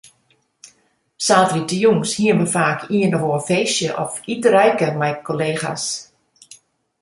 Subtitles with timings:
[1.25, 5.85] Saterdeitejûns hiene we faak ien of oar feestje of iterijke mei kollega's.